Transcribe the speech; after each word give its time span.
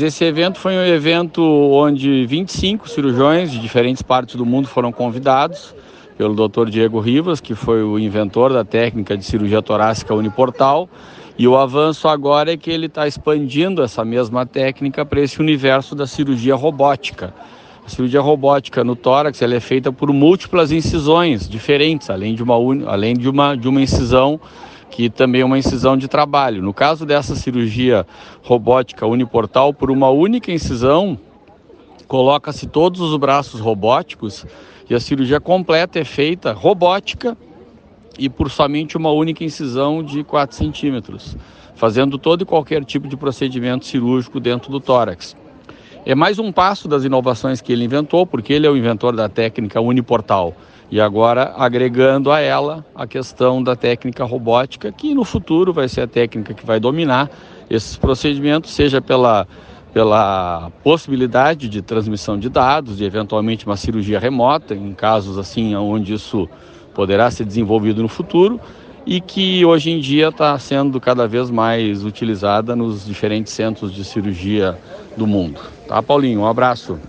Esse 0.00 0.24
evento 0.24 0.58
foi 0.58 0.72
um 0.72 0.86
evento 0.86 1.42
onde 1.42 2.24
25 2.24 2.88
cirurgiões 2.88 3.50
de 3.50 3.58
diferentes 3.58 4.00
partes 4.00 4.36
do 4.36 4.46
mundo 4.46 4.66
foram 4.66 4.90
convidados 4.90 5.74
pelo 6.16 6.34
Dr. 6.34 6.70
Diego 6.70 6.98
Rivas, 6.98 7.42
que 7.42 7.54
foi 7.54 7.82
o 7.82 7.98
inventor 7.98 8.54
da 8.54 8.64
técnica 8.64 9.18
de 9.18 9.22
cirurgia 9.22 9.60
torácica 9.60 10.14
uniportal. 10.14 10.88
E 11.38 11.46
o 11.46 11.58
avanço 11.58 12.08
agora 12.08 12.54
é 12.54 12.56
que 12.56 12.70
ele 12.70 12.86
está 12.86 13.06
expandindo 13.06 13.82
essa 13.82 14.02
mesma 14.02 14.46
técnica 14.46 15.04
para 15.04 15.20
esse 15.20 15.38
universo 15.40 15.94
da 15.94 16.06
cirurgia 16.06 16.54
robótica. 16.54 17.34
A 17.84 17.88
cirurgia 17.90 18.22
robótica 18.22 18.82
no 18.82 18.96
tórax 18.96 19.42
ela 19.42 19.56
é 19.56 19.60
feita 19.60 19.92
por 19.92 20.10
múltiplas 20.10 20.72
incisões 20.72 21.46
diferentes, 21.46 22.08
além 22.08 22.34
de 22.34 22.42
uma, 22.42 22.54
além 22.86 23.14
de 23.14 23.28
uma, 23.28 23.54
de 23.54 23.68
uma 23.68 23.82
incisão 23.82 24.40
que 24.92 25.08
também 25.08 25.40
é 25.40 25.44
uma 25.44 25.58
incisão 25.58 25.96
de 25.96 26.06
trabalho. 26.06 26.62
No 26.62 26.74
caso 26.74 27.06
dessa 27.06 27.34
cirurgia 27.34 28.06
robótica 28.42 29.06
uniportal, 29.06 29.72
por 29.72 29.90
uma 29.90 30.10
única 30.10 30.52
incisão, 30.52 31.18
coloca-se 32.06 32.66
todos 32.66 33.00
os 33.00 33.16
braços 33.16 33.58
robóticos 33.58 34.44
e 34.88 34.94
a 34.94 35.00
cirurgia 35.00 35.40
completa 35.40 35.98
é 35.98 36.04
feita 36.04 36.52
robótica 36.52 37.34
e 38.18 38.28
por 38.28 38.50
somente 38.50 38.94
uma 38.98 39.10
única 39.10 39.42
incisão 39.42 40.02
de 40.02 40.22
4 40.22 40.54
centímetros, 40.54 41.38
fazendo 41.74 42.18
todo 42.18 42.42
e 42.42 42.44
qualquer 42.44 42.84
tipo 42.84 43.08
de 43.08 43.16
procedimento 43.16 43.86
cirúrgico 43.86 44.38
dentro 44.38 44.70
do 44.70 44.78
tórax. 44.78 45.34
É 46.04 46.14
mais 46.14 46.38
um 46.38 46.52
passo 46.52 46.86
das 46.86 47.02
inovações 47.02 47.62
que 47.62 47.72
ele 47.72 47.84
inventou, 47.84 48.26
porque 48.26 48.52
ele 48.52 48.66
é 48.66 48.70
o 48.70 48.76
inventor 48.76 49.16
da 49.16 49.30
técnica 49.30 49.80
uniportal 49.80 50.54
e 50.92 51.00
agora 51.00 51.54
agregando 51.56 52.30
a 52.30 52.38
ela 52.38 52.84
a 52.94 53.06
questão 53.06 53.62
da 53.62 53.74
técnica 53.74 54.26
robótica, 54.26 54.92
que 54.92 55.14
no 55.14 55.24
futuro 55.24 55.72
vai 55.72 55.88
ser 55.88 56.02
a 56.02 56.06
técnica 56.06 56.52
que 56.52 56.66
vai 56.66 56.78
dominar 56.78 57.30
esses 57.70 57.96
procedimentos, 57.96 58.72
seja 58.72 59.00
pela, 59.00 59.48
pela 59.94 60.70
possibilidade 60.84 61.66
de 61.66 61.80
transmissão 61.80 62.38
de 62.38 62.50
dados, 62.50 63.00
e 63.00 63.04
eventualmente 63.04 63.64
uma 63.64 63.78
cirurgia 63.78 64.18
remota, 64.18 64.74
em 64.74 64.92
casos 64.92 65.38
assim 65.38 65.74
onde 65.74 66.12
isso 66.12 66.46
poderá 66.92 67.30
ser 67.30 67.46
desenvolvido 67.46 68.02
no 68.02 68.08
futuro, 68.08 68.60
e 69.06 69.18
que 69.18 69.64
hoje 69.64 69.90
em 69.90 69.98
dia 69.98 70.28
está 70.28 70.58
sendo 70.58 71.00
cada 71.00 71.26
vez 71.26 71.50
mais 71.50 72.04
utilizada 72.04 72.76
nos 72.76 73.06
diferentes 73.06 73.54
centros 73.54 73.94
de 73.94 74.04
cirurgia 74.04 74.76
do 75.16 75.26
mundo. 75.26 75.58
Tá, 75.88 76.02
Paulinho? 76.02 76.40
Um 76.40 76.46
abraço. 76.46 77.00